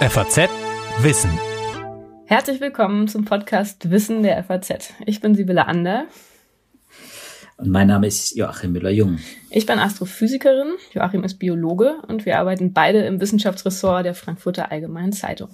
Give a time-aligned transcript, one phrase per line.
[0.00, 0.48] FAZ
[1.00, 1.30] Wissen.
[2.26, 4.94] Herzlich willkommen zum Podcast Wissen der FAZ.
[5.06, 6.04] Ich bin Sibylle Ander.
[7.56, 9.18] Und mein Name ist Joachim Müller-Jung.
[9.50, 15.12] Ich bin Astrophysikerin, Joachim ist Biologe und wir arbeiten beide im Wissenschaftsressort der Frankfurter Allgemeinen
[15.12, 15.48] Zeitung.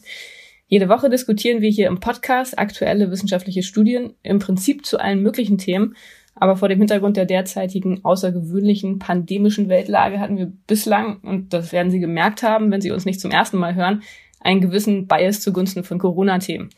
[0.67, 5.57] Jede Woche diskutieren wir hier im Podcast aktuelle wissenschaftliche Studien im Prinzip zu allen möglichen
[5.57, 5.97] Themen
[6.37, 11.91] aber vor dem Hintergrund der derzeitigen außergewöhnlichen pandemischen Weltlage hatten wir bislang, und das werden
[11.91, 14.03] Sie gemerkt haben, wenn Sie uns nicht zum ersten Mal hören,
[14.45, 16.71] einen gewissen Bias zugunsten von Corona-Themen.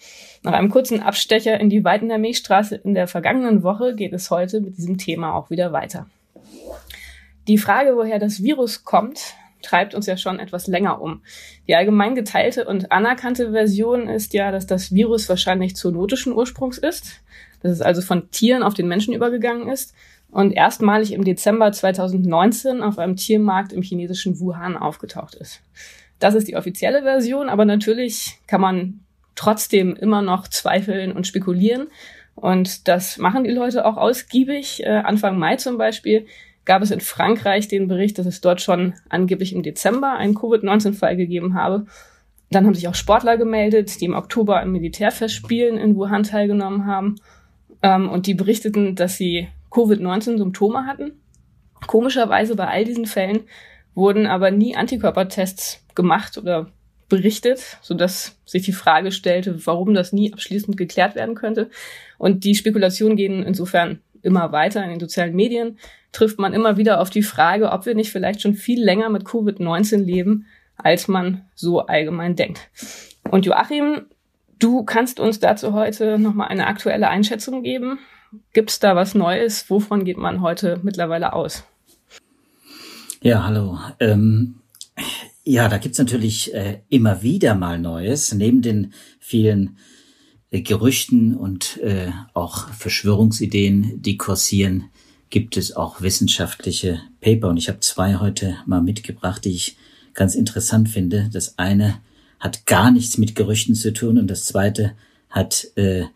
[0.42, 4.30] Nach einem kurzen Abstecher in die Weiten der Milchstraße in der vergangenen Woche geht es
[4.30, 6.06] heute mit diesem Thema auch wieder weiter.
[7.48, 11.22] Die Frage, woher das Virus kommt, treibt uns ja schon etwas länger um.
[11.68, 17.20] Die allgemein geteilte und anerkannte Version ist ja, dass das Virus wahrscheinlich zoonotischen Ursprungs ist
[17.66, 19.94] dass es also von Tieren auf den Menschen übergegangen ist
[20.30, 25.62] und erstmalig im Dezember 2019 auf einem Tiermarkt im chinesischen Wuhan aufgetaucht ist.
[26.18, 29.00] Das ist die offizielle Version, aber natürlich kann man
[29.34, 31.88] trotzdem immer noch zweifeln und spekulieren.
[32.34, 34.82] Und das machen die Leute auch ausgiebig.
[34.84, 36.26] Äh, Anfang Mai zum Beispiel
[36.64, 41.16] gab es in Frankreich den Bericht, dass es dort schon angeblich im Dezember einen Covid-19-Fall
[41.16, 41.86] gegeben habe.
[42.51, 47.16] Dann haben sich auch Sportler gemeldet, die im Oktober an Militärfestspielen in Wuhan teilgenommen haben.
[47.82, 51.12] Ähm, und die berichteten, dass sie Covid-19-Symptome hatten.
[51.86, 53.40] Komischerweise bei all diesen Fällen
[53.95, 56.70] wurden aber nie Antikörpertests gemacht oder
[57.08, 61.70] berichtet, sodass sich die Frage stellte, warum das nie abschließend geklärt werden könnte.
[62.18, 64.82] Und die Spekulationen gehen insofern immer weiter.
[64.82, 65.78] In den sozialen Medien
[66.12, 69.24] trifft man immer wieder auf die Frage, ob wir nicht vielleicht schon viel länger mit
[69.24, 72.70] Covid-19 leben, als man so allgemein denkt.
[73.30, 74.06] Und Joachim,
[74.58, 77.98] Du kannst uns dazu heute nochmal eine aktuelle Einschätzung geben.
[78.54, 79.69] Gibt es da was Neues?
[79.69, 81.64] Wovon geht man heute mittlerweile aus?
[83.20, 83.78] Ja, hallo.
[84.00, 84.60] Ähm,
[85.47, 88.34] ja, da gibt's natürlich äh, immer wieder mal Neues.
[88.34, 89.78] Neben den vielen
[90.50, 94.90] äh, Gerüchten und äh, auch Verschwörungsideen, die kursieren,
[95.30, 97.48] gibt es auch wissenschaftliche Paper.
[97.48, 99.76] Und ich habe zwei heute mal mitgebracht, die ich
[100.14, 101.30] ganz interessant finde.
[101.32, 102.00] Das eine
[102.40, 104.94] hat gar nichts mit Gerüchten zu tun und das zweite
[105.30, 106.06] hat äh,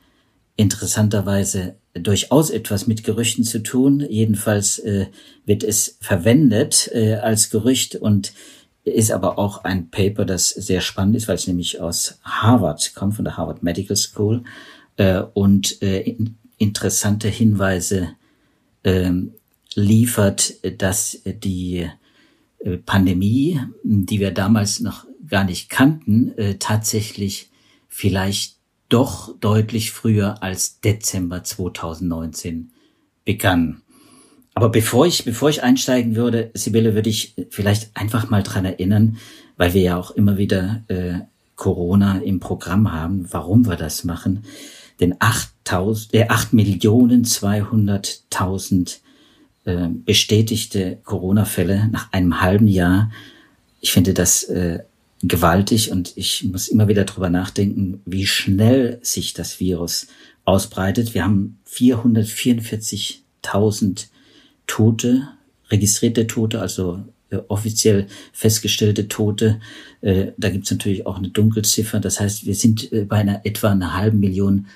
[0.56, 4.04] interessanterweise durchaus etwas mit Gerüchten zu tun.
[4.08, 5.06] Jedenfalls äh,
[5.44, 8.32] wird es verwendet äh, als Gerücht und
[8.84, 13.14] ist aber auch ein Paper, das sehr spannend ist, weil es nämlich aus Harvard kommt,
[13.14, 14.42] von der Harvard Medical School
[14.96, 18.10] äh, und äh, in, interessante Hinweise
[18.82, 19.10] äh,
[19.74, 21.88] liefert, dass die
[22.58, 27.50] äh, Pandemie, die wir damals noch gar nicht kannten, äh, tatsächlich
[27.88, 28.56] vielleicht
[28.88, 32.72] doch deutlich früher als Dezember 2019
[33.24, 33.82] begann.
[34.54, 39.18] Aber bevor ich, bevor ich einsteigen würde, Sibylle, würde ich vielleicht einfach mal dran erinnern,
[39.56, 41.20] weil wir ja auch immer wieder äh,
[41.56, 44.44] Corona im Programm haben, warum wir das machen.
[44.98, 48.98] Denn 8.000, äh, 8 Millionen 200.000
[49.64, 53.12] äh, bestätigte Corona-Fälle nach einem halben Jahr.
[53.80, 54.80] Ich finde das äh,
[55.22, 60.08] gewaltig und ich muss immer wieder drüber nachdenken, wie schnell sich das Virus
[60.44, 61.14] ausbreitet.
[61.14, 64.08] Wir haben 444.000
[64.70, 65.26] Tote,
[65.68, 69.58] registrierte Tote, also äh, offiziell festgestellte Tote.
[70.00, 71.98] Äh, da gibt's natürlich auch eine Dunkelziffer.
[71.98, 74.68] Das heißt, wir sind äh, bei einer etwa einer halben Million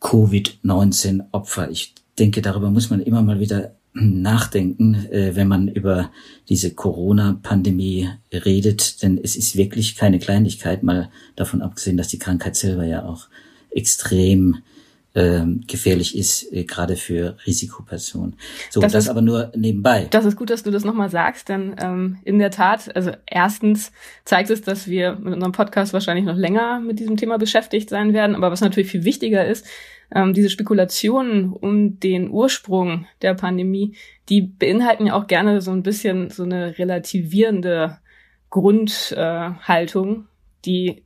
[0.00, 1.70] Covid-19 Opfer.
[1.70, 6.12] Ich denke, darüber muss man immer mal wieder nachdenken, wenn man über
[6.48, 12.54] diese Corona-Pandemie redet, denn es ist wirklich keine Kleinigkeit, mal davon abgesehen, dass die Krankheit
[12.54, 13.26] selber ja auch
[13.70, 14.58] extrem
[15.18, 18.36] ähm, gefährlich ist, äh, gerade für Risikopersonen.
[18.70, 20.06] So, das, das ist, aber nur nebenbei.
[20.10, 23.90] Das ist gut, dass du das nochmal sagst, denn ähm, in der Tat, also erstens
[24.24, 28.12] zeigt es, dass wir mit unserem Podcast wahrscheinlich noch länger mit diesem Thema beschäftigt sein
[28.12, 29.66] werden, aber was natürlich viel wichtiger ist,
[30.14, 33.96] ähm, diese Spekulationen um den Ursprung der Pandemie,
[34.28, 37.98] die beinhalten ja auch gerne so ein bisschen so eine relativierende
[38.50, 40.24] Grundhaltung, äh,
[40.64, 41.02] die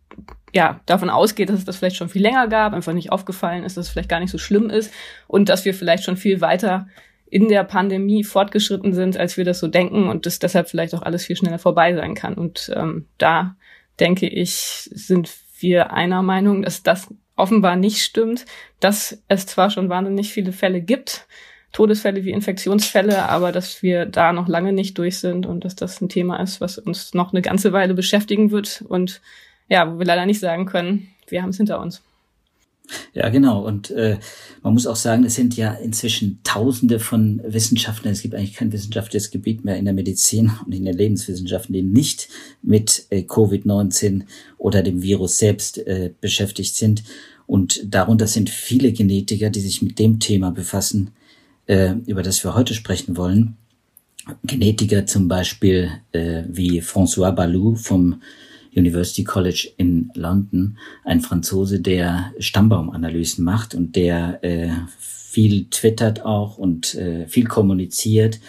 [0.53, 3.77] ja davon ausgeht, dass es das vielleicht schon viel länger gab, einfach nicht aufgefallen ist,
[3.77, 4.93] dass es vielleicht gar nicht so schlimm ist
[5.27, 6.87] und dass wir vielleicht schon viel weiter
[7.27, 11.03] in der Pandemie fortgeschritten sind, als wir das so denken und dass deshalb vielleicht auch
[11.03, 12.35] alles viel schneller vorbei sein kann.
[12.35, 13.57] Und ähm, da
[13.99, 18.45] denke ich, sind wir einer Meinung, dass das offenbar nicht stimmt,
[18.81, 21.27] dass es zwar schon wahnsinnig viele Fälle gibt,
[21.73, 26.03] Todesfälle wie Infektionsfälle, aber dass wir da noch lange nicht durch sind und dass das
[26.03, 29.23] ein Thema ist, was uns noch eine ganze Weile beschäftigen wird und
[29.69, 32.03] ja, wo wir leider nicht sagen können, wir haben es hinter uns.
[33.15, 33.65] Ja, genau.
[33.65, 34.19] Und äh,
[34.63, 38.13] man muss auch sagen, es sind ja inzwischen Tausende von Wissenschaftlern.
[38.13, 41.83] Es gibt eigentlich kein wissenschaftliches Gebiet mehr in der Medizin und in den Lebenswissenschaften, die
[41.83, 42.29] nicht
[42.63, 44.25] mit äh, Covid-19
[44.59, 47.05] oder dem Virus selbst äh, beschäftigt sind.
[47.47, 51.11] Und darunter sind viele Genetiker, die sich mit dem Thema befassen,
[51.67, 53.57] äh, über das wir heute sprechen wollen.
[54.45, 58.23] Genetiker zum Beispiel äh, wie François Balou vom
[58.75, 66.59] University College in London, ein Franzose, der Stammbaumanalysen macht und der äh, viel twittert auch
[66.59, 68.41] und äh, viel kommuniziert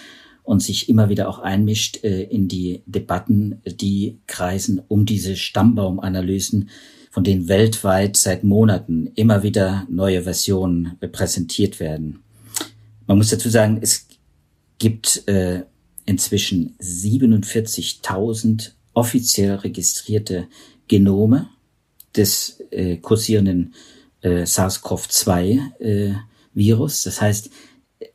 [0.43, 6.69] und sich immer wieder auch einmischt äh, in die Debatten, die kreisen um diese Stammbaumanalysen,
[7.09, 12.19] von denen weltweit seit Monaten immer wieder neue Versionen äh, präsentiert werden.
[13.07, 14.07] Man muss dazu sagen, es
[14.79, 15.63] gibt äh,
[16.05, 20.47] inzwischen 47.000 offiziell registrierte
[20.87, 21.49] Genome
[22.15, 23.73] des äh, kursierenden
[24.21, 27.01] äh, SARS-CoV-2-Virus.
[27.01, 27.49] Äh, das heißt,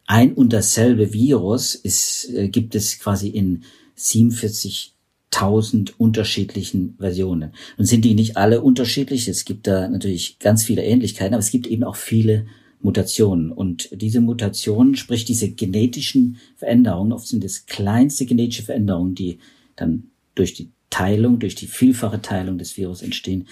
[0.07, 3.65] ein und dasselbe Virus ist, äh, gibt es quasi in
[3.97, 7.53] 47.000 unterschiedlichen Versionen.
[7.77, 9.29] Und sind die nicht alle unterschiedlich?
[9.29, 12.47] Es gibt da natürlich ganz viele Ähnlichkeiten, aber es gibt eben auch viele
[12.81, 13.53] Mutationen.
[13.53, 19.39] Und diese Mutationen, sprich diese genetischen Veränderungen, oft sind es kleinste genetische Veränderungen, die
[19.77, 23.49] dann durch die Teilung, durch die vielfache Teilung des Virus entstehen,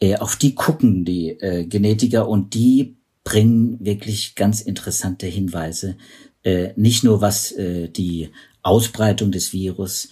[0.00, 5.96] äh, auf die gucken die äh, Genetiker und die bringen wirklich ganz interessante Hinweise,
[6.42, 8.30] äh, nicht nur was äh, die
[8.62, 10.08] Ausbreitung des Virus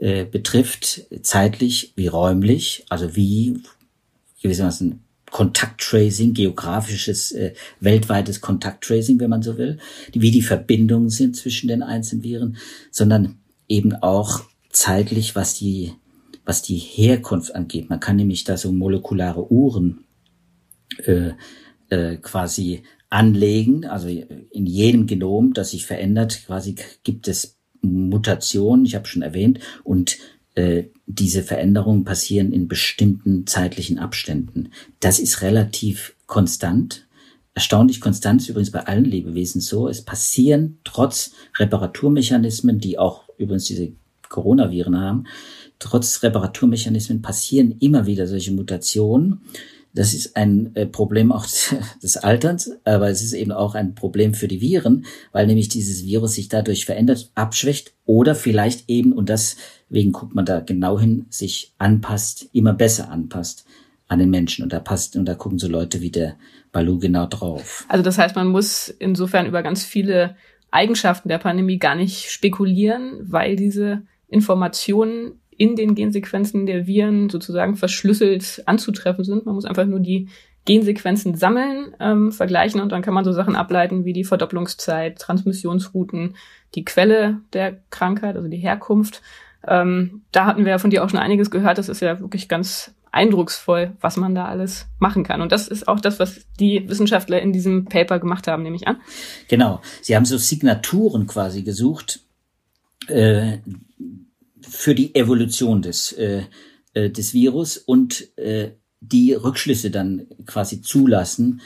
[0.00, 3.60] äh, betrifft, zeitlich wie räumlich, also wie
[4.42, 5.00] gewissermaßen
[5.30, 9.78] Kontakttracing, geografisches, äh, weltweites Kontakttracing, wenn man so will,
[10.12, 12.56] wie die Verbindungen sind zwischen den einzelnen Viren,
[12.90, 13.38] sondern
[13.68, 15.92] eben auch zeitlich, was die,
[16.44, 17.88] was die Herkunft angeht.
[17.88, 20.04] Man kann nämlich da so molekulare Uhren
[21.04, 21.32] äh,
[21.88, 28.94] äh, quasi anlegen, also in jedem Genom, das sich verändert, quasi gibt es Mutationen, ich
[28.94, 30.16] habe schon erwähnt, und
[30.54, 34.70] äh, diese Veränderungen passieren in bestimmten zeitlichen Abständen.
[35.00, 37.06] Das ist relativ konstant.
[37.54, 39.88] Erstaunlich konstant ist übrigens bei allen Lebewesen so.
[39.88, 43.92] Es passieren trotz Reparaturmechanismen, die auch übrigens diese
[44.32, 45.24] Coronaviren haben,
[45.78, 49.42] trotz Reparaturmechanismen passieren immer wieder solche Mutationen.
[49.94, 51.46] Das ist ein äh, Problem auch
[52.02, 56.04] des Alterns, aber es ist eben auch ein Problem für die Viren, weil nämlich dieses
[56.04, 61.26] Virus sich dadurch verändert, abschwächt oder vielleicht eben, und deswegen guckt man da genau hin,
[61.28, 63.66] sich anpasst, immer besser anpasst
[64.08, 64.62] an den Menschen.
[64.62, 66.36] Und da passt, und da gucken so Leute wie der
[66.72, 67.84] Balu genau drauf.
[67.88, 70.36] Also das heißt, man muss insofern über ganz viele
[70.70, 74.02] Eigenschaften der Pandemie gar nicht spekulieren, weil diese
[74.32, 79.46] Informationen in den Gensequenzen der Viren sozusagen verschlüsselt anzutreffen sind.
[79.46, 80.28] Man muss einfach nur die
[80.64, 86.36] Gensequenzen sammeln, ähm, vergleichen und dann kann man so Sachen ableiten wie die Verdopplungszeit, Transmissionsrouten,
[86.74, 89.22] die Quelle der Krankheit, also die Herkunft.
[89.66, 91.78] Ähm, da hatten wir ja von dir auch schon einiges gehört.
[91.78, 95.42] Das ist ja wirklich ganz eindrucksvoll, was man da alles machen kann.
[95.42, 98.88] Und das ist auch das, was die Wissenschaftler in diesem Paper gemacht haben, nehme ich
[98.88, 99.00] an.
[99.48, 99.80] Genau.
[100.00, 102.20] Sie haben so Signaturen quasi gesucht,
[103.08, 103.58] äh,
[104.68, 106.44] für die Evolution des, äh,
[106.94, 111.60] äh, des Virus und äh, die Rückschlüsse dann quasi zulassen,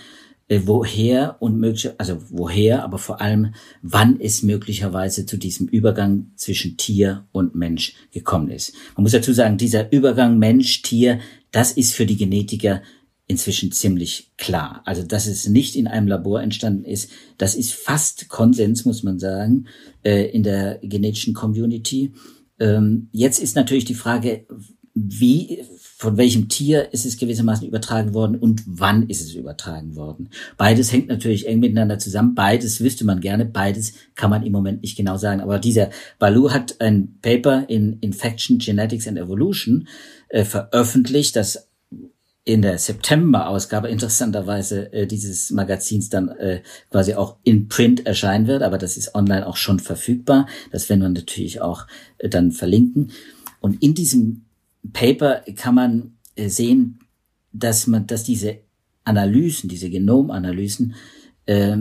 [0.48, 6.30] äh, woher und möglich, also woher, aber vor allem, wann es möglicherweise zu diesem Übergang
[6.37, 8.73] zwischen Tier und Mensch gekommen ist.
[8.94, 11.20] Man muss dazu sagen, dieser Übergang Mensch-Tier,
[11.50, 12.82] das ist für die Genetiker
[13.26, 14.82] inzwischen ziemlich klar.
[14.85, 19.18] Also, dass es nicht in einem Labor entstanden ist, das ist fast Konsens, muss man
[19.18, 19.66] sagen,
[20.04, 22.12] äh, in der genetischen Community.
[22.58, 24.46] Ähm, jetzt ist natürlich die Frage,
[24.98, 25.62] wie,
[25.98, 30.30] von welchem Tier ist es gewissermaßen übertragen worden und wann ist es übertragen worden.
[30.56, 32.34] Beides hängt natürlich eng miteinander zusammen.
[32.34, 33.44] Beides wüsste man gerne.
[33.44, 35.42] Beides kann man im Moment nicht genau sagen.
[35.42, 39.86] Aber dieser Balu hat ein Paper in Infection, Genetics and Evolution
[40.30, 41.65] äh, veröffentlicht, das
[42.46, 48.62] in der September-Ausgabe interessanterweise äh, dieses Magazins dann äh, quasi auch in Print erscheinen wird,
[48.62, 50.46] aber das ist online auch schon verfügbar.
[50.70, 51.88] Das werden wir natürlich auch
[52.18, 53.10] äh, dann verlinken.
[53.60, 54.44] Und in diesem
[54.92, 57.00] Paper kann man äh, sehen,
[57.52, 58.60] dass man, dass diese
[59.02, 60.94] Analysen, diese Genomanalysen
[61.46, 61.76] äh,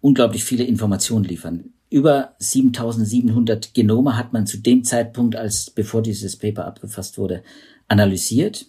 [0.00, 1.72] unglaublich viele Informationen liefern.
[1.90, 7.42] Über 7700 Genome hat man zu dem Zeitpunkt, als bevor dieses Paper abgefasst wurde,
[7.88, 8.66] analysiert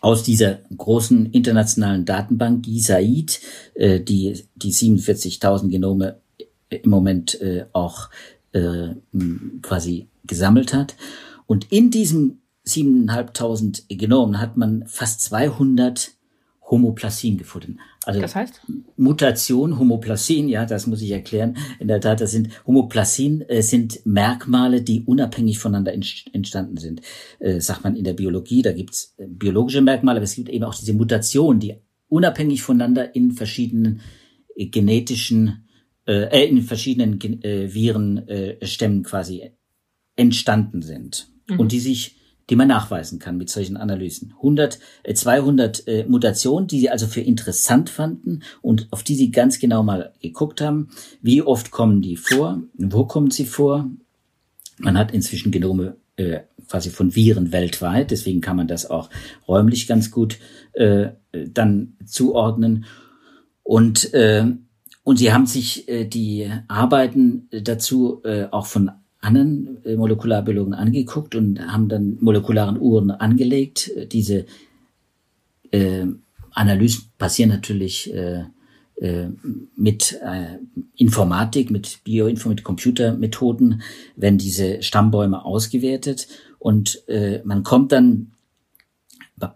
[0.00, 3.40] aus dieser großen internationalen Datenbank GISAID,
[3.74, 6.20] äh, die die 47.000 Genome
[6.70, 8.08] im Moment äh, auch
[8.52, 8.94] äh,
[9.62, 10.96] quasi gesammelt hat.
[11.46, 16.12] Und in diesem 7.500 Genomen hat man fast 200
[16.62, 17.80] Homoplasien gefunden.
[18.06, 18.62] Also das heißt?
[18.96, 21.58] Mutation, Homoplasien, ja, das muss ich erklären.
[21.78, 27.02] In der Tat, das sind Homoplasien äh, sind Merkmale, die unabhängig voneinander entstanden sind.
[27.40, 30.64] Äh, sagt man in der Biologie, da gibt's äh, biologische Merkmale, aber es gibt eben
[30.64, 31.74] auch diese Mutation, die
[32.08, 34.00] unabhängig voneinander in verschiedenen
[34.56, 35.68] äh, genetischen,
[36.06, 39.50] äh, in verschiedenen äh, Virenstämmen äh, quasi
[40.16, 41.60] entstanden sind mhm.
[41.60, 42.16] und die sich
[42.50, 44.34] die man nachweisen kann mit solchen Analysen.
[44.36, 49.30] 100, äh, 200 äh, Mutationen, die sie also für interessant fanden und auf die sie
[49.30, 50.90] ganz genau mal geguckt haben.
[51.22, 52.62] Wie oft kommen die vor?
[52.74, 53.88] Wo kommen sie vor?
[54.78, 59.10] Man hat inzwischen Genome äh, quasi von Viren weltweit, deswegen kann man das auch
[59.46, 60.38] räumlich ganz gut
[60.72, 62.84] äh, dann zuordnen.
[63.62, 64.46] Und äh,
[65.02, 71.34] und sie haben sich äh, die Arbeiten dazu äh, auch von anderen äh, Molekularbiologen angeguckt
[71.34, 73.90] und haben dann molekularen Uhren angelegt.
[74.12, 74.46] Diese
[75.70, 76.06] äh,
[76.52, 78.44] Analysen passieren natürlich äh,
[78.96, 79.28] äh,
[79.76, 80.58] mit äh,
[80.96, 83.82] Informatik, mit Bioinfo, mit Computermethoden,
[84.16, 86.28] wenn diese Stammbäume ausgewertet
[86.60, 88.32] und äh, man kommt dann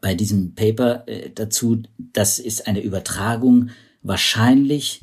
[0.00, 3.68] bei diesem Paper äh, dazu, das ist eine Übertragung
[4.02, 5.02] wahrscheinlich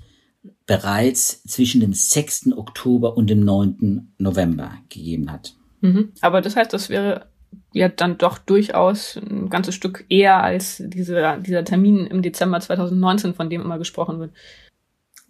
[0.71, 2.53] bereits zwischen dem 6.
[2.55, 4.13] Oktober und dem 9.
[4.19, 5.53] November gegeben hat.
[5.81, 6.13] Mhm.
[6.21, 7.25] Aber das heißt, das wäre
[7.73, 13.33] ja dann doch durchaus ein ganzes Stück eher als diese, dieser Termin im Dezember 2019,
[13.33, 14.31] von dem immer gesprochen wird.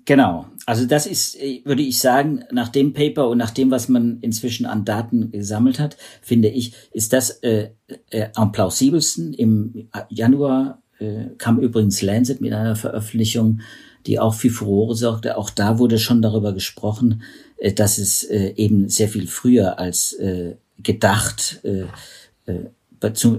[0.06, 0.46] Genau.
[0.68, 4.68] Also das ist, würde ich sagen, nach dem Paper und nach dem, was man inzwischen
[4.68, 7.72] an Daten gesammelt hat, finde ich, ist das äh,
[8.12, 9.34] äh, am plausibelsten.
[9.34, 13.62] Im Januar äh, kam übrigens Lancet mit einer Veröffentlichung
[14.06, 15.38] die auch für Furore sorgte.
[15.38, 17.24] Auch da wurde schon darüber gesprochen,
[17.58, 21.62] äh, dass es äh, eben sehr viel früher als äh, gedacht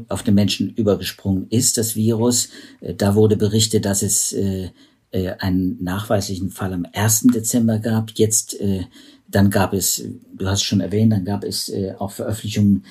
[0.09, 2.51] auf den Menschen übergesprungen ist, das Virus.
[2.81, 4.35] Da wurde berichtet, dass es
[5.13, 7.27] einen nachweislichen Fall am 1.
[7.35, 8.13] Dezember gab.
[8.13, 8.57] Jetzt,
[9.29, 10.05] dann gab es,
[10.37, 12.85] du hast schon erwähnt, dann gab es auch Veröffentlichungen,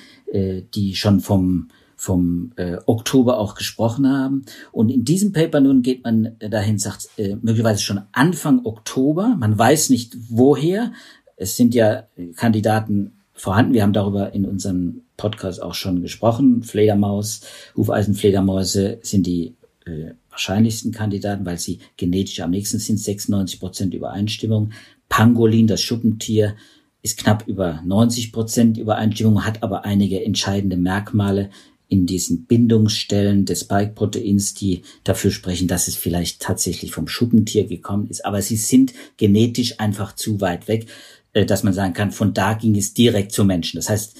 [0.74, 1.68] die schon vom
[2.02, 4.44] vom äh, Oktober auch gesprochen haben.
[4.72, 9.36] Und in diesem Paper nun geht man dahin, sagt äh, möglicherweise schon Anfang Oktober.
[9.38, 10.92] Man weiß nicht woher.
[11.36, 13.72] Es sind ja Kandidaten vorhanden.
[13.72, 16.64] Wir haben darüber in unserem Podcast auch schon gesprochen.
[16.64, 17.42] Fledermaus,
[17.76, 19.54] Hufeisenfledermäuse sind die
[19.86, 24.72] äh, wahrscheinlichsten Kandidaten, weil sie genetisch am nächsten sind, 96 Prozent Übereinstimmung.
[25.08, 26.56] Pangolin, das Schuppentier,
[27.02, 31.50] ist knapp über 90 Prozent Übereinstimmung, hat aber einige entscheidende Merkmale,
[31.92, 38.08] in diesen Bindungsstellen des Spike-Proteins, die dafür sprechen, dass es vielleicht tatsächlich vom Schuppentier gekommen
[38.08, 38.24] ist.
[38.24, 40.86] Aber sie sind genetisch einfach zu weit weg,
[41.34, 43.76] äh, dass man sagen kann, von da ging es direkt zum Menschen.
[43.76, 44.16] Das heißt,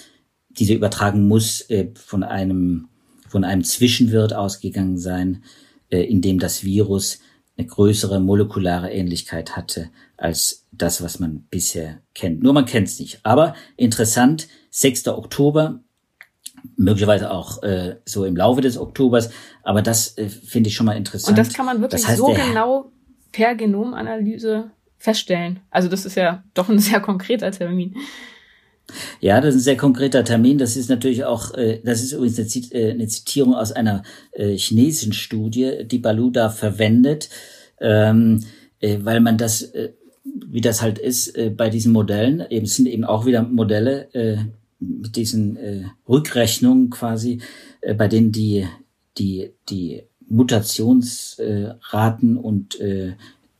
[0.51, 2.89] diese Übertragung muss äh, von einem,
[3.27, 5.43] von einem Zwischenwirt ausgegangen sein,
[5.89, 7.21] äh, in dem das Virus
[7.57, 9.89] eine größere molekulare Ähnlichkeit hatte
[10.19, 12.43] als das, was man bisher kennt.
[12.43, 13.21] Nur man kennt es nicht.
[13.23, 15.09] Aber interessant, 6.
[15.09, 15.83] Oktober,
[16.77, 19.31] möglicherweise auch äh, so im Laufe des Oktobers.
[19.63, 21.39] Aber das äh, finde ich schon mal interessant.
[21.39, 22.91] Und das kann man wirklich das heißt, so genau
[23.33, 25.61] per Genomanalyse feststellen.
[25.71, 27.97] Also das ist ja doch ein sehr konkreter Termin.
[29.21, 30.59] Ja, das ist ein sehr konkreter Termin.
[30.59, 34.03] Das ist natürlich auch, äh, das ist übrigens eine, äh, Zitierung aus einer
[34.33, 37.29] äh, chinesischen Studie, die Balu da verwendet,
[37.81, 38.45] ähm,
[38.81, 39.73] äh, weil man das,
[40.25, 44.51] wie das halt ist bei diesen Modellen, eben sind eben auch wieder Modelle,
[44.83, 47.41] mit diesen äh, Rückrechnungen quasi,
[47.81, 48.67] äh, bei denen die,
[49.19, 53.13] die, die Mutationsraten äh, und äh,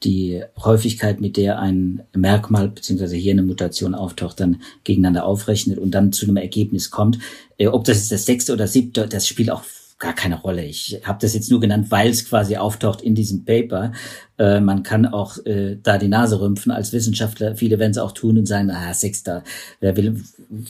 [0.05, 5.93] die Häufigkeit, mit der ein Merkmal beziehungsweise hier eine Mutation auftaucht, dann gegeneinander aufrechnet und
[5.93, 7.19] dann zu einem Ergebnis kommt.
[7.59, 9.65] Äh, ob das jetzt das sechste oder siebte, das spielt auch
[10.03, 10.65] gar keine Rolle.
[10.65, 13.93] Ich habe das jetzt nur genannt, weil es quasi auftaucht in diesem Paper.
[14.37, 17.55] Äh, man kann auch äh, da die Nase rümpfen als Wissenschaftler.
[17.55, 19.45] Viele werden es auch tun und sagen, ah, Sechster,
[19.79, 20.21] wer will,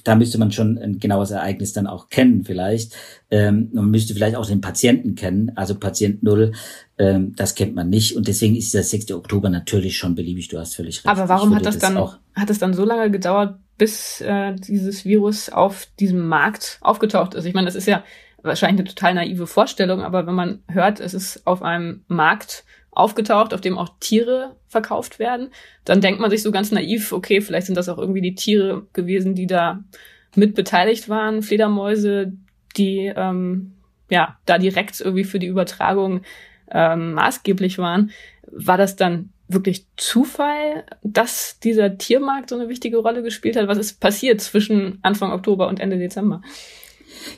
[0.05, 2.95] da müsste man schon ein genaues Ereignis dann auch kennen vielleicht.
[3.31, 6.53] Ähm, man müsste vielleicht auch den Patienten kennen, also Patient Null,
[6.99, 8.15] ähm, das kennt man nicht.
[8.15, 9.13] Und deswegen ist der 6.
[9.13, 11.09] Oktober natürlich schon beliebig, du hast völlig recht.
[11.09, 14.55] Aber warum hat das, das dann, auch hat es dann so lange gedauert, bis äh,
[14.57, 17.47] dieses Virus auf diesem Markt aufgetaucht ist?
[17.47, 18.05] Ich meine, das ist ja
[18.43, 23.55] wahrscheinlich eine total naive Vorstellung, aber wenn man hört, es ist auf einem Markt aufgetaucht,
[23.55, 25.49] auf dem auch Tiere verkauft werden,
[25.85, 28.87] dann denkt man sich so ganz naiv, okay, vielleicht sind das auch irgendwie die Tiere
[28.93, 29.83] gewesen, die da
[30.35, 32.33] mit beteiligt waren, Fledermäuse,
[32.77, 33.73] die ähm,
[34.11, 36.23] ja da direkt irgendwie für die Übertragung
[36.71, 38.11] ähm, maßgeblich waren.
[38.51, 43.69] War das dann wirklich Zufall, dass dieser Tiermarkt so eine wichtige Rolle gespielt hat?
[43.69, 46.43] Was ist passiert zwischen Anfang Oktober und Ende Dezember?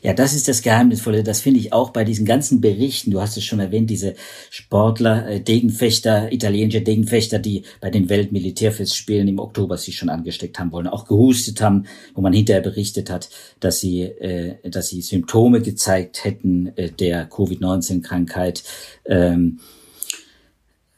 [0.02, 1.22] Ja, das ist das Geheimnisvolle.
[1.22, 3.10] Das finde ich auch bei diesen ganzen Berichten.
[3.10, 4.14] Du hast es schon erwähnt, diese
[4.50, 10.72] Sportler, äh, Degenfechter, italienische Degenfechter, die bei den Weltmilitärfestspielen im Oktober sich schon angesteckt haben
[10.72, 13.28] wollen, auch gehustet haben, wo man hinterher berichtet hat,
[13.60, 18.64] dass sie, äh, dass sie Symptome gezeigt hätten äh, der Covid-19-Krankheit.
[19.06, 19.60] Ähm,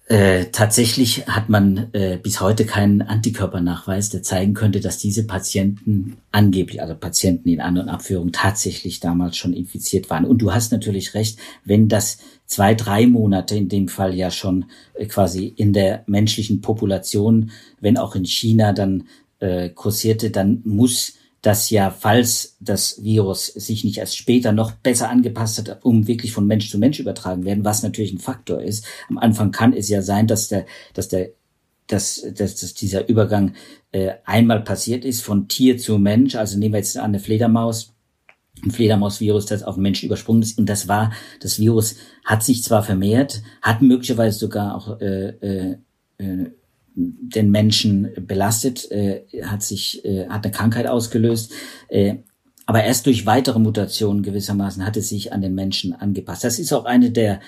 [0.09, 6.19] äh, tatsächlich hat man äh, bis heute keinen Antikörpernachweis, der zeigen könnte, dass diese Patienten
[6.31, 10.25] angeblich, also Patienten in An- und Abführung tatsächlich damals schon infiziert waren.
[10.25, 14.67] Und du hast natürlich recht, wenn das zwei, drei Monate in dem Fall ja schon
[14.95, 19.09] äh, quasi in der menschlichen Population, wenn auch in China dann
[19.41, 21.15] äh, kursierte, dann muss
[21.47, 26.33] dass ja, falls das Virus sich nicht erst später noch besser angepasst hat, um wirklich
[26.33, 28.85] von Mensch zu Mensch übertragen werden, was natürlich ein Faktor ist.
[29.09, 31.31] Am Anfang kann es ja sein, dass der, dass der,
[31.87, 33.55] dass, dass, dass dieser Übergang
[33.93, 36.35] äh, einmal passiert ist von Tier zu Mensch.
[36.35, 37.95] Also nehmen wir jetzt an eine Fledermaus,
[38.65, 40.59] ein Fledermausvirus, das auf den Menschen übersprungen ist.
[40.59, 45.76] Und das war, das Virus hat sich zwar vermehrt, hat möglicherweise sogar auch äh, äh,
[46.19, 46.50] äh
[46.97, 51.53] den Menschen belastet, äh, hat sich, äh, hat eine Krankheit ausgelöst.
[51.88, 52.17] Äh,
[52.65, 56.43] aber erst durch weitere Mutationen gewissermaßen hat es sich an den Menschen angepasst.
[56.43, 57.41] Das ist auch eine der,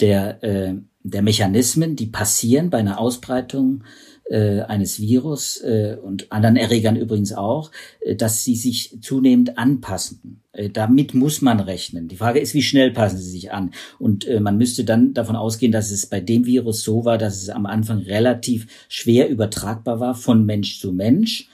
[0.00, 3.84] der, äh, der Mechanismen, die passieren bei einer Ausbreitung
[4.28, 10.42] äh, eines Virus äh, und anderen Erregern übrigens auch, äh, dass sie sich zunehmend anpassen.
[10.52, 12.08] Äh, damit muss man rechnen.
[12.08, 13.72] Die Frage ist, wie schnell passen sie sich an?
[13.98, 17.42] Und äh, man müsste dann davon ausgehen, dass es bei dem Virus so war, dass
[17.42, 21.48] es am Anfang relativ schwer übertragbar war von Mensch zu Mensch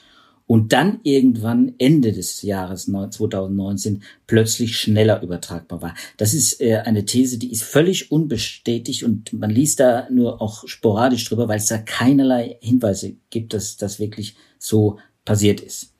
[0.52, 5.94] und dann irgendwann Ende des Jahres 2019 plötzlich schneller übertragbar war.
[6.18, 10.68] Das ist äh, eine These, die ist völlig unbestätigt und man liest da nur auch
[10.68, 15.94] sporadisch drüber, weil es da keinerlei Hinweise gibt, dass das wirklich so passiert ist.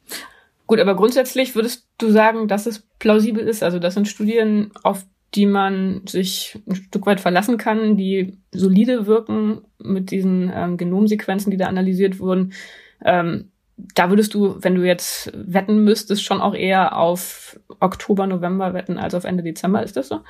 [0.67, 3.63] Gut, aber grundsätzlich würdest du sagen, dass es plausibel ist?
[3.63, 9.07] Also das sind Studien, auf die man sich ein Stück weit verlassen kann, die solide
[9.07, 12.53] wirken mit diesen ähm, Genomsequenzen, die da analysiert wurden.
[13.03, 13.52] Ähm,
[13.95, 18.99] da würdest du, wenn du jetzt wetten müsstest, schon auch eher auf Oktober, November wetten
[18.99, 19.83] als auf Ende Dezember.
[19.83, 20.21] Ist das so?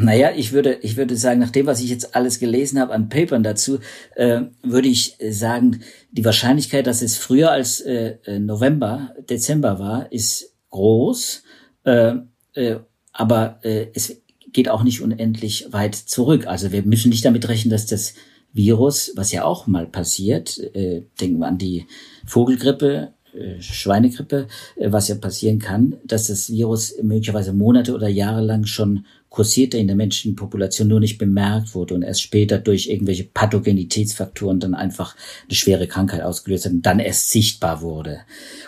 [0.00, 3.08] Naja, ich würde, ich würde sagen, nach dem, was ich jetzt alles gelesen habe an
[3.08, 3.80] Papern dazu,
[4.14, 5.80] äh, würde ich sagen,
[6.12, 11.42] die Wahrscheinlichkeit, dass es früher als äh, äh November, Dezember war, ist groß.
[11.82, 12.14] Äh,
[12.54, 12.76] äh,
[13.12, 16.46] aber äh, es geht auch nicht unendlich weit zurück.
[16.46, 18.14] Also wir müssen nicht damit rechnen, dass das
[18.58, 21.86] Virus, was ja auch mal passiert, äh, denken wir an die
[22.26, 28.42] Vogelgrippe, äh, Schweinegrippe, äh, was ja passieren kann, dass das Virus möglicherweise Monate oder Jahre
[28.42, 32.88] lang schon kursierte in der menschlichen Population, nur nicht bemerkt wurde und erst später durch
[32.88, 35.14] irgendwelche Pathogenitätsfaktoren dann einfach
[35.46, 38.20] eine schwere Krankheit ausgelöst hat und dann erst sichtbar wurde.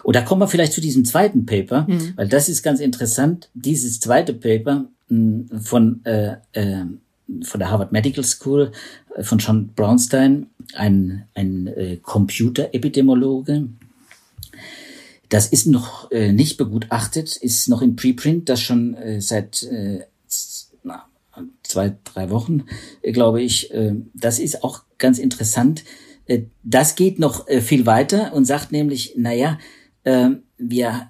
[0.05, 2.13] Und da kommen wir vielleicht zu diesem zweiten Paper, mhm.
[2.17, 3.49] weil das ist ganz interessant.
[3.55, 6.85] Dieses zweite Paper mh, von äh, äh,
[7.43, 8.73] von der Harvard Medical School
[9.17, 13.69] äh, von John Brownstein, ein, ein äh, Computerepidemiologe.
[15.29, 20.01] Das ist noch äh, nicht begutachtet, ist noch in Preprint, das schon äh, seit äh,
[21.63, 22.65] zwei, drei Wochen,
[23.03, 23.73] äh, glaube ich.
[23.73, 25.85] Äh, das ist auch ganz interessant.
[26.27, 29.59] Äh, das geht noch äh, viel weiter und sagt nämlich, naja,
[30.05, 31.09] äh, wir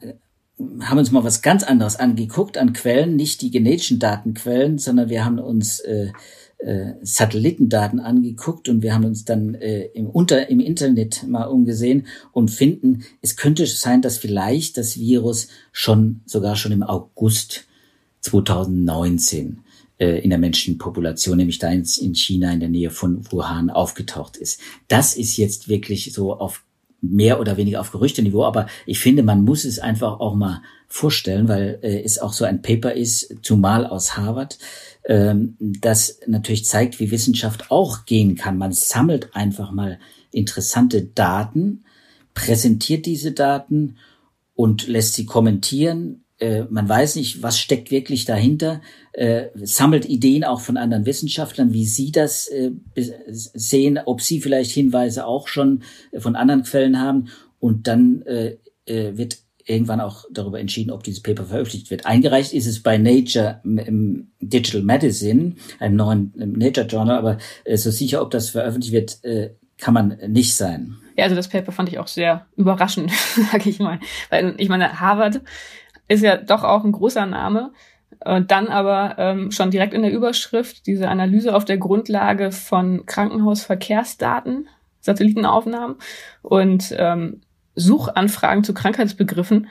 [0.82, 5.24] haben uns mal was ganz anderes angeguckt an Quellen, nicht die genetischen Datenquellen, sondern wir
[5.24, 6.12] haben uns äh,
[6.58, 12.06] äh, Satellitendaten angeguckt und wir haben uns dann äh, im, Unter, im Internet mal umgesehen
[12.32, 17.64] und finden, es könnte sein, dass vielleicht das Virus schon sogar schon im August
[18.20, 19.60] 2019
[19.98, 24.36] äh, in der Menschenpopulation, nämlich da in, in China in der Nähe von Wuhan aufgetaucht
[24.36, 24.60] ist.
[24.88, 26.64] Das ist jetzt wirklich so auf
[27.02, 31.48] mehr oder weniger auf Gerüchteniveau, aber ich finde, man muss es einfach auch mal vorstellen,
[31.48, 34.58] weil äh, es auch so ein Paper ist, zumal aus Harvard,
[35.04, 38.58] ähm, das natürlich zeigt, wie Wissenschaft auch gehen kann.
[38.58, 39.98] Man sammelt einfach mal
[40.32, 41.84] interessante Daten,
[42.34, 43.96] präsentiert diese Daten
[44.54, 48.80] und lässt sie kommentieren, äh, man weiß nicht, was steckt wirklich dahinter,
[49.12, 54.72] äh, sammelt Ideen auch von anderen Wissenschaftlern, wie sie das äh, sehen, ob sie vielleicht
[54.72, 55.82] Hinweise auch schon
[56.18, 61.22] von anderen Quellen haben und dann äh, äh, wird irgendwann auch darüber entschieden, ob dieses
[61.22, 62.06] Paper veröffentlicht wird.
[62.06, 63.60] Eingereicht ist es bei Nature
[64.40, 69.50] Digital Medicine, einem neuen Nature Journal, aber äh, so sicher, ob das veröffentlicht wird, äh,
[69.78, 70.96] kann man nicht sein.
[71.16, 73.12] Ja, also das Paper fand ich auch sehr überraschend,
[73.52, 74.00] sage ich mal.
[74.28, 75.42] Weil ich meine, Harvard
[76.10, 77.72] ist ja doch auch ein großer Name.
[78.24, 83.06] Und dann aber ähm, schon direkt in der Überschrift diese Analyse auf der Grundlage von
[83.06, 84.68] Krankenhausverkehrsdaten,
[85.00, 85.96] Satellitenaufnahmen
[86.42, 87.40] und ähm,
[87.76, 89.68] Suchanfragen zu Krankheitsbegriffen.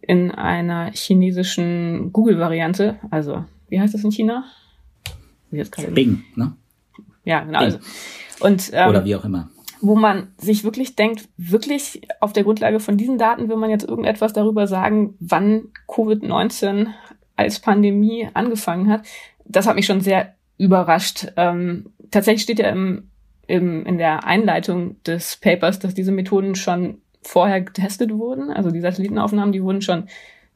[0.00, 2.98] in einer chinesischen Google-Variante.
[3.10, 4.44] Also, wie heißt das in China?
[5.94, 6.52] Bing, ne?
[7.24, 7.58] Ja, genau.
[7.58, 7.78] Also,
[8.40, 9.50] und, ähm, Oder wie auch immer.
[9.80, 13.88] Wo man sich wirklich denkt, wirklich auf der Grundlage von diesen Daten will man jetzt
[13.88, 16.88] irgendetwas darüber sagen, wann Covid-19
[17.36, 19.02] als Pandemie angefangen hat.
[19.44, 21.28] Das hat mich schon sehr überrascht.
[21.36, 23.10] Ähm, tatsächlich steht ja im,
[23.46, 28.50] im, in der Einleitung des Papers, dass diese Methoden schon vorher getestet wurden.
[28.50, 30.08] Also die Satellitenaufnahmen, die wurden schon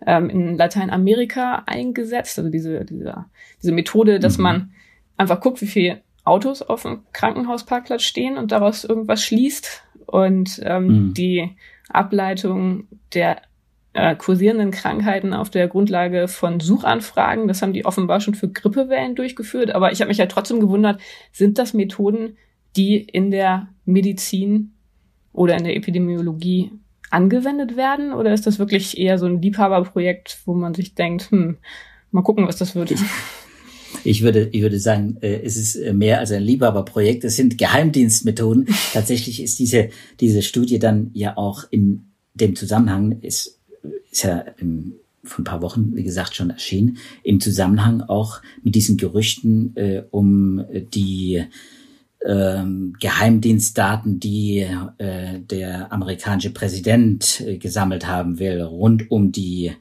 [0.06, 2.38] ähm, in Lateinamerika eingesetzt.
[2.38, 3.26] Also diese, diese,
[3.62, 4.42] diese Methode, dass mhm.
[4.42, 4.72] man
[5.16, 9.82] einfach guckt, wie viele Autos auf dem Krankenhausparkplatz stehen und daraus irgendwas schließt.
[10.06, 11.14] Und ähm, mhm.
[11.14, 11.56] die
[11.88, 13.42] Ableitung der
[13.94, 17.48] äh, kursierenden Krankheiten auf der Grundlage von Suchanfragen.
[17.48, 19.74] Das haben die offenbar schon für Grippewellen durchgeführt.
[19.74, 22.36] Aber ich habe mich ja trotzdem gewundert, sind das Methoden,
[22.76, 24.72] die in der Medizin
[25.32, 26.72] oder in der Epidemiologie
[27.10, 28.12] angewendet werden?
[28.12, 31.58] Oder ist das wirklich eher so ein Liebhaberprojekt, wo man sich denkt, hm,
[32.10, 32.94] mal gucken, was das wird?
[34.04, 37.24] Ich würde, ich würde sagen, äh, es ist äh, mehr als ein Liebhaberprojekt.
[37.24, 38.68] Es sind Geheimdienstmethoden.
[38.92, 43.58] Tatsächlich ist diese, diese Studie dann ja auch in dem Zusammenhang, ist
[44.12, 48.74] ist ja im, vor ein paar Wochen, wie gesagt, schon erschienen, im Zusammenhang auch mit
[48.74, 51.44] diesen Gerüchten äh, um die
[52.24, 54.66] ähm, Geheimdienstdaten, die
[54.98, 59.72] äh, der amerikanische Präsident äh, gesammelt haben will, rund um die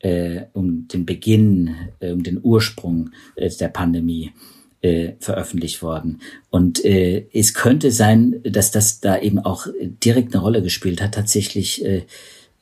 [0.00, 4.32] äh, um den Beginn, äh, um den Ursprung äh, der Pandemie
[4.80, 6.20] äh, veröffentlicht worden.
[6.50, 11.14] Und äh, es könnte sein, dass das da eben auch direkt eine Rolle gespielt hat.
[11.14, 12.02] Tatsächlich äh,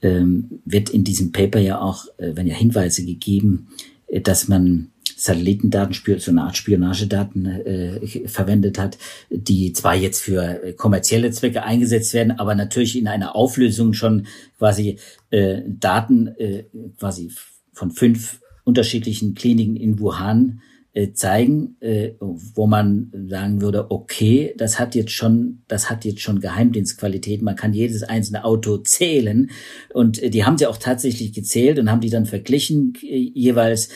[0.02, 3.68] ähm, wird in diesem Paper ja auch, äh, werden ja Hinweise gegeben,
[4.06, 8.98] äh, dass man Satellitendaten, so eine Art Spionagedaten äh, verwendet hat,
[9.30, 14.26] die zwar jetzt für äh, kommerzielle Zwecke eingesetzt werden, aber natürlich in einer Auflösung schon
[14.58, 14.98] quasi
[15.30, 16.64] äh, Daten äh,
[16.98, 17.32] quasi
[17.72, 20.60] von fünf unterschiedlichen Kliniken in Wuhan
[20.96, 26.22] äh, zeigen, äh, wo man sagen würde, okay, das hat jetzt schon, das hat jetzt
[26.22, 27.42] schon Geheimdienstqualität.
[27.42, 29.50] Man kann jedes einzelne Auto zählen
[29.92, 33.90] und äh, die haben sie auch tatsächlich gezählt und haben die dann verglichen jeweils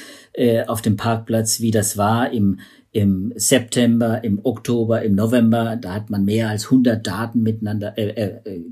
[0.66, 2.61] auf dem Parkplatz, wie das war im
[2.93, 5.77] im September, im Oktober, im November.
[5.77, 8.62] Da hat man mehr als 100 Daten miteinander äh, äh,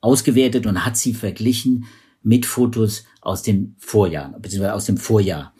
[0.00, 1.86] ausgewertet und hat sie verglichen
[2.22, 5.54] mit Fotos aus dem Vorjahr, beziehungsweise aus dem Vorjahr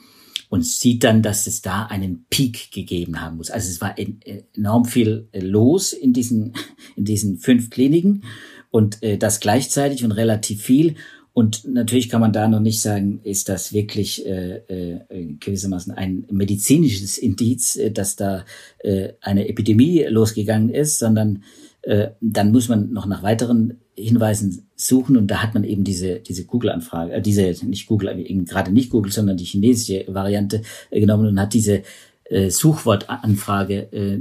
[0.49, 3.51] und sieht dann, dass es da einen Peak gegeben haben muss.
[3.51, 6.53] Also es war enorm viel äh, los in diesen,
[6.97, 8.25] in diesen fünf Kliniken
[8.71, 10.97] und äh, das gleichzeitig und relativ viel.
[11.35, 16.25] Und natürlich kann man da noch nicht sagen, ist das wirklich äh, äh, gewissermaßen ein
[16.31, 18.45] medizinisches Indiz, äh, dass da
[18.81, 21.43] äh, eine Epidemie losgegangen ist, sondern
[21.83, 26.21] äh, dann muss man noch nach weiteren Hinweisen suchen und da hat man eben diese
[26.21, 31.01] diese Google-Anfrage, äh, diese nicht Google, eben gerade nicht Google, sondern die chinesische Variante äh,
[31.01, 31.83] genommen und hat diese
[32.25, 34.21] äh, Suchwortanfrage äh,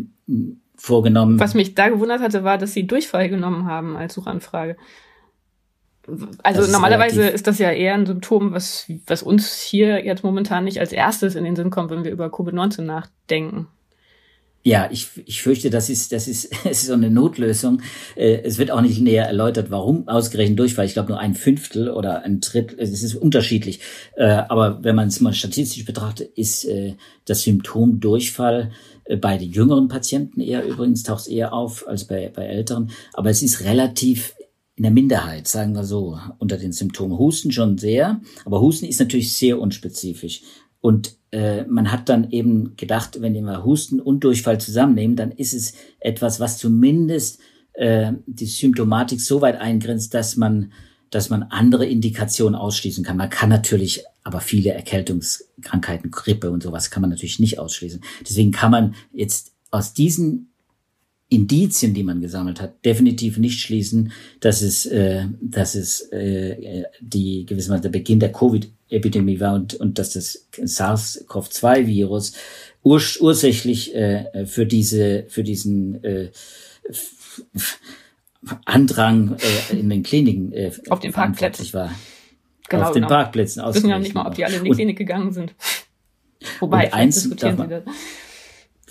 [0.75, 1.39] vorgenommen.
[1.39, 4.75] Was mich da gewundert hatte, war, dass sie Durchfall genommen haben als Suchanfrage.
[6.43, 7.35] Also ist normalerweise relativ.
[7.35, 11.35] ist das ja eher ein Symptom, was, was uns hier jetzt momentan nicht als erstes
[11.35, 13.67] in den Sinn kommt, wenn wir über Covid-19 nachdenken.
[14.63, 17.81] Ja, ich, ich fürchte, das ist, das ist, es ist so eine Notlösung.
[18.15, 20.85] Äh, es wird auch nicht näher erläutert, warum ausgerechnet Durchfall.
[20.85, 22.79] Ich glaube nur ein Fünftel oder ein Drittel.
[22.79, 23.79] Es ist unterschiedlich.
[24.15, 28.71] Äh, aber wenn man es mal statistisch betrachtet, ist äh, das Symptom Durchfall
[29.19, 32.91] bei den jüngeren Patienten eher übrigens taucht es eher auf als bei, bei älteren.
[33.13, 34.35] Aber es ist relativ
[34.75, 37.17] in der Minderheit, sagen wir so, unter den Symptomen.
[37.17, 40.41] Husten schon sehr, aber Husten ist natürlich sehr unspezifisch.
[40.79, 45.53] Und äh, man hat dann eben gedacht, wenn wir Husten und Durchfall zusammennehmen, dann ist
[45.53, 47.39] es etwas, was zumindest
[47.73, 50.71] äh, die Symptomatik so weit eingrenzt, dass man,
[51.09, 53.17] dass man andere Indikationen ausschließen kann.
[53.17, 58.01] Man kann natürlich aber viele Erkältungskrankheiten, Grippe und sowas kann man natürlich nicht ausschließen.
[58.21, 60.50] Deswegen kann man jetzt aus diesen
[61.31, 67.45] Indizien, die man gesammelt hat, definitiv nicht schließen, dass es, äh, dass es äh, die
[67.45, 72.33] gewissermaßen der Beginn der Covid-Epidemie war und, und dass das SARS-CoV-2-Virus
[72.83, 76.31] ur ursächlich äh, für diese für diesen äh,
[78.65, 81.91] Andrang äh, in den Kliniken äh, auf den Parkplätzen war.
[82.67, 83.07] Genau, auf den genau.
[83.07, 83.63] Parkplätzen.
[83.63, 85.55] Wir wissen ja nicht mal, ob die alle in die und, Klinik gegangen sind.
[86.59, 87.83] Wobei, eins diskutieren sie das.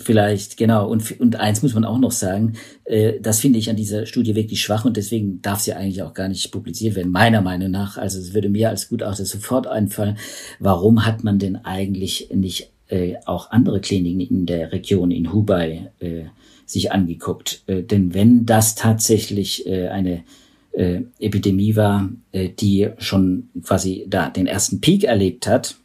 [0.01, 0.89] Vielleicht, genau.
[0.89, 2.53] Und, und eins muss man auch noch sagen,
[2.85, 6.13] äh, das finde ich an dieser Studie wirklich schwach und deswegen darf sie eigentlich auch
[6.13, 7.97] gar nicht publiziert werden, meiner Meinung nach.
[7.97, 10.17] Also es würde mir als Gutachter sofort einfallen,
[10.59, 15.91] warum hat man denn eigentlich nicht äh, auch andere Kliniken in der Region, in Hubei,
[15.99, 16.23] äh,
[16.65, 17.63] sich angeguckt?
[17.67, 20.23] Äh, denn wenn das tatsächlich äh, eine
[20.71, 25.75] äh, Epidemie war, äh, die schon quasi da den ersten Peak erlebt hat,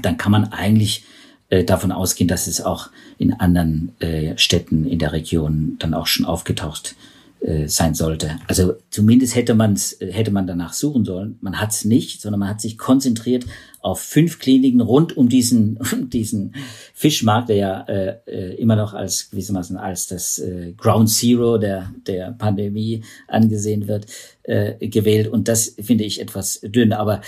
[0.00, 1.04] dann kann man eigentlich
[1.52, 2.88] äh, davon ausgehen, dass es auch
[3.18, 6.96] in anderen äh, Städten in der Region dann auch schon aufgetaucht
[7.40, 8.38] äh, sein sollte.
[8.46, 11.36] Also zumindest hätte man es hätte man danach suchen sollen.
[11.42, 13.44] Man hat es nicht, sondern man hat sich konzentriert
[13.82, 15.78] auf fünf Kliniken rund um diesen
[16.10, 16.54] diesen
[16.94, 21.92] Fischmarkt, der ja äh, äh, immer noch als gewissermaßen als das äh, Ground Zero der
[22.06, 24.06] der Pandemie angesehen wird,
[24.44, 25.28] äh, gewählt.
[25.28, 26.94] Und das finde ich etwas dünn.
[26.94, 27.20] Aber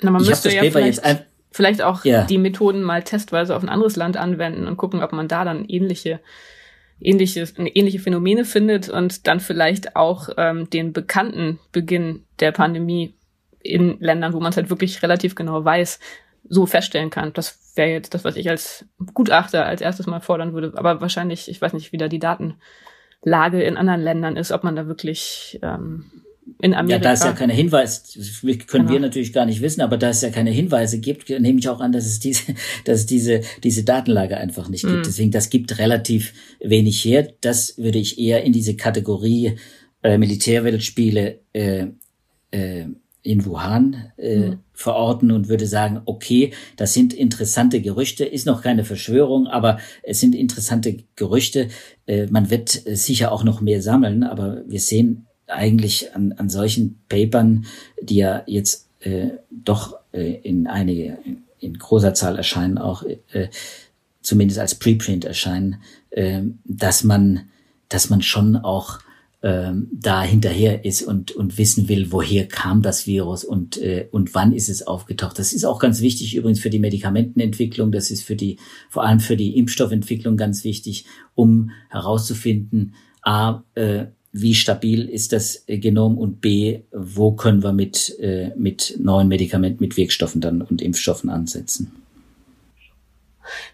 [0.00, 1.18] Na, man ich habe das ja Paper jetzt ein,
[1.54, 2.24] vielleicht auch ja.
[2.24, 5.64] die Methoden mal testweise auf ein anderes Land anwenden und gucken, ob man da dann
[5.66, 6.20] ähnliche
[7.00, 13.14] ähnliche, ähnliche Phänomene findet und dann vielleicht auch ähm, den bekannten Beginn der Pandemie
[13.60, 16.00] in Ländern, wo man es halt wirklich relativ genau weiß,
[16.48, 17.32] so feststellen kann.
[17.32, 20.72] Das wäre jetzt das, was ich als Gutachter als erstes mal fordern würde.
[20.76, 24.76] Aber wahrscheinlich, ich weiß nicht, wie da die Datenlage in anderen Ländern ist, ob man
[24.76, 26.10] da wirklich ähm,
[26.60, 26.96] in Amerika.
[26.96, 28.18] Ja, da es ja keine Hinweise,
[28.66, 28.90] können genau.
[28.90, 31.80] wir natürlich gar nicht wissen, aber da es ja keine Hinweise gibt, nehme ich auch
[31.80, 32.54] an, dass es diese,
[32.84, 34.98] dass es diese, diese Datenlage einfach nicht gibt.
[34.98, 35.02] Mhm.
[35.04, 37.28] Deswegen, das gibt relativ wenig her.
[37.40, 39.56] Das würde ich eher in diese Kategorie
[40.02, 41.86] äh, Militärweltspiele äh,
[42.50, 42.86] äh,
[43.22, 44.58] in Wuhan äh, mhm.
[44.74, 50.20] verorten und würde sagen, okay, das sind interessante Gerüchte, ist noch keine Verschwörung, aber es
[50.20, 51.68] sind interessante Gerüchte.
[52.06, 57.00] Äh, man wird sicher auch noch mehr sammeln, aber wir sehen eigentlich an, an solchen
[57.08, 57.66] Papern,
[58.00, 61.18] die ja jetzt äh, doch äh, in einige,
[61.60, 63.02] in großer Zahl erscheinen, auch
[63.32, 63.48] äh,
[64.22, 65.76] zumindest als Preprint erscheinen,
[66.10, 67.48] äh, dass man,
[67.88, 69.00] dass man schon auch
[69.44, 74.34] ähm, da hinterher ist und, und wissen will, woher kam das Virus und, äh, und
[74.34, 75.38] wann ist es aufgetaucht.
[75.38, 78.56] Das ist auch ganz wichtig übrigens für die Medikamentenentwicklung, das ist für die,
[78.88, 81.04] vor allem für die Impfstoffentwicklung ganz wichtig,
[81.34, 88.18] um herauszufinden, a, äh, wie stabil ist das Genom und B, wo können wir mit,
[88.18, 91.94] äh, mit neuen Medikamenten, mit Wirkstoffen dann und Impfstoffen ansetzen.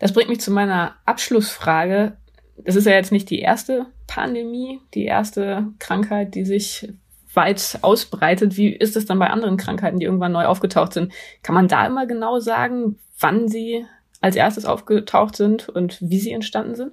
[0.01, 2.19] Das bringt mich zu meiner Abschlussfrage.
[2.59, 6.93] Das ist ja jetzt nicht die erste Pandemie, die erste Krankheit, die sich
[7.33, 8.59] weit ausbreitet.
[8.59, 11.11] Wie ist es dann bei anderen Krankheiten, die irgendwann neu aufgetaucht sind?
[11.43, 13.87] Kann man da immer genau sagen, wann sie
[14.21, 16.93] als erstes aufgetaucht sind und wie sie entstanden sind?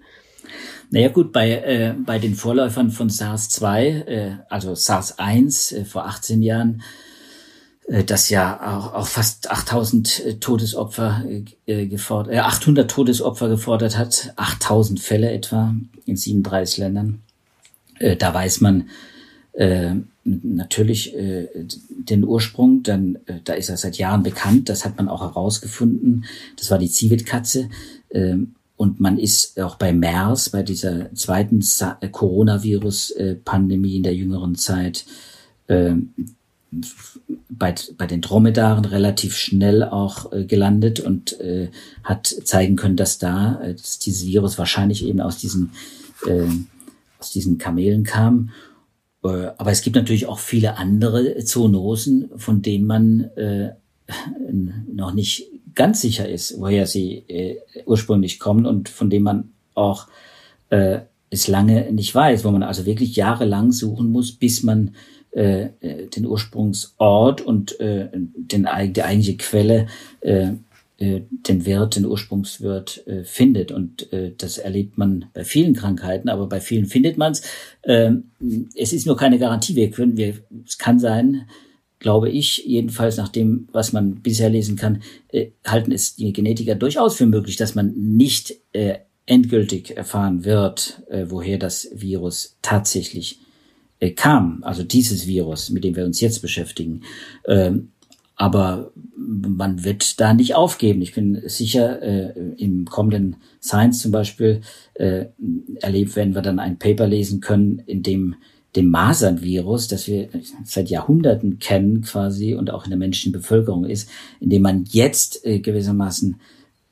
[0.90, 6.42] Naja gut, bei, äh, bei den Vorläufern von SARS-2, äh, also SARS-1 äh, vor 18
[6.42, 6.82] Jahren,
[7.88, 11.26] äh, das ja auch, auch fast 8000 äh, Todesopfer
[11.66, 17.22] äh, gefordert, äh, 800 Todesopfer gefordert hat, 8000 Fälle etwa in 37 Ländern.
[18.00, 18.90] Äh, da weiß man
[19.54, 21.48] äh, natürlich äh,
[21.90, 26.26] den Ursprung, dann äh, da ist er seit Jahren bekannt, das hat man auch herausgefunden.
[26.58, 27.70] Das war die Zivitkatze.
[28.10, 28.38] Äh,
[28.78, 31.66] und man ist auch bei MERS, bei dieser zweiten
[32.00, 35.06] äh, Coronavirus-Pandemie in der jüngeren Zeit,
[35.66, 35.96] äh,
[37.50, 41.70] bei, bei den Dromedaren relativ schnell auch äh, gelandet und äh,
[42.04, 45.72] hat zeigen können, dass da äh, dass dieses Virus wahrscheinlich eben aus diesen,
[46.28, 46.48] äh,
[47.20, 48.52] aus diesen Kamelen kam.
[49.24, 53.32] Äh, aber es gibt natürlich auch viele andere Zoonosen, von denen man
[54.94, 60.08] noch nicht ganz sicher ist, woher sie äh, ursprünglich kommen und von dem man auch
[60.70, 64.96] äh, es lange nicht weiß, wo man also wirklich jahrelang suchen muss, bis man
[65.32, 69.88] äh, äh den Ursprungsort und äh, den, die eigentliche Quelle,
[70.22, 70.52] äh,
[71.00, 73.72] äh, den Wirt, den Ursprungswirt äh, findet.
[73.72, 77.44] Und äh, das erlebt man bei vielen Krankheiten, aber bei vielen findet man es.
[77.84, 78.14] Äh,
[78.76, 79.76] es ist nur keine Garantie.
[79.76, 80.36] Wir können, wir,
[80.66, 81.48] es kann sein,
[82.00, 86.76] glaube ich, jedenfalls nach dem, was man bisher lesen kann, äh, halten es die Genetiker
[86.76, 93.40] durchaus für möglich, dass man nicht äh, endgültig erfahren wird, äh, woher das Virus tatsächlich
[94.00, 94.64] äh, kam.
[94.64, 97.02] Also dieses Virus, mit dem wir uns jetzt beschäftigen.
[97.48, 97.90] Ähm,
[98.36, 101.02] aber man wird da nicht aufgeben.
[101.02, 104.62] Ich bin sicher, äh, im kommenden Science zum Beispiel
[104.94, 105.26] äh,
[105.82, 108.36] erlebt, wenn wir dann ein Paper lesen können, in dem
[108.78, 110.30] dem Masernvirus, das wir
[110.64, 114.08] seit Jahrhunderten kennen quasi und auch in der menschlichen Bevölkerung ist,
[114.40, 116.40] indem man jetzt äh, gewissermaßen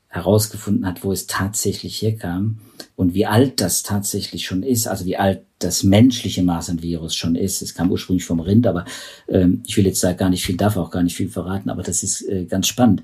[0.07, 2.57] herausgefunden hat, wo es tatsächlich herkam
[2.95, 7.61] und wie alt das tatsächlich schon ist, also wie alt das menschliche Masernvirus schon ist.
[7.61, 8.85] Es kam ursprünglich vom Rind, aber
[9.27, 11.83] ähm, ich will jetzt da gar nicht viel, darf auch gar nicht viel verraten, aber
[11.83, 13.03] das ist äh, ganz spannend.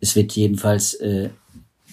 [0.00, 1.30] Es wird jedenfalls äh,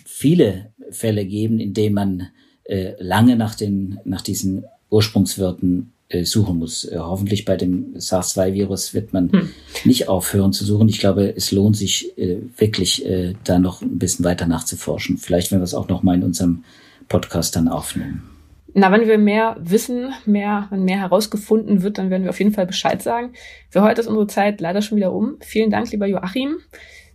[0.06, 2.28] viele Fälle geben, in denen man
[2.64, 5.94] äh, lange nach den, nach diesen Ursprungswirten
[6.24, 6.86] suchen muss.
[6.86, 9.50] Äh, hoffentlich bei dem SARS-2-Virus wird man hm.
[9.84, 10.88] nicht aufhören zu suchen.
[10.88, 15.18] Ich glaube, es lohnt sich äh, wirklich, äh, da noch ein bisschen weiter nachzuforschen.
[15.18, 16.64] Vielleicht werden wir es auch noch mal in unserem
[17.10, 18.24] Podcast dann aufnehmen.
[18.74, 22.54] Na, wenn wir mehr wissen, mehr, wenn mehr herausgefunden wird, dann werden wir auf jeden
[22.54, 23.34] Fall Bescheid sagen.
[23.70, 25.38] Für heute ist unsere Zeit leider schon wieder um.
[25.42, 26.58] Vielen Dank, lieber Joachim.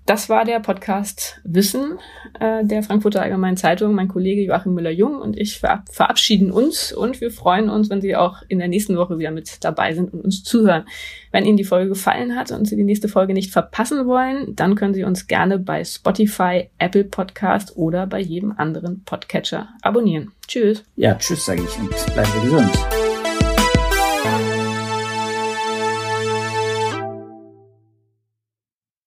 [0.04, 1.98] Das war der Podcast Wissen
[2.40, 3.94] äh, der Frankfurter Allgemeinen Zeitung.
[3.94, 8.16] Mein Kollege Joachim Müller-Jung und ich verab verabschieden uns und wir freuen uns, wenn Sie
[8.16, 10.84] auch in der nächsten Woche wieder mit dabei sind und uns zuhören.
[11.30, 14.74] Wenn Ihnen die Folge gefallen hat und Sie die nächste Folge nicht verpassen wollen, dann
[14.74, 20.32] können Sie uns gerne bei Spotify, Apple Podcast oder bei jedem anderen Podcatcher abonnieren.
[20.48, 20.84] Tschüss.
[20.96, 23.01] Ja, tschüss, sage ich und bleiben Sie gesund.